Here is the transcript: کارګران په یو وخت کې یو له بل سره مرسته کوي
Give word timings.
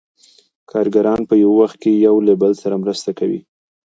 کارګران 0.71 1.21
په 1.29 1.35
یو 1.43 1.51
وخت 1.61 1.77
کې 1.83 1.91
یو 2.05 2.15
له 2.27 2.33
بل 2.41 2.53
سره 2.61 2.75
مرسته 2.83 3.09
کوي 3.19 3.39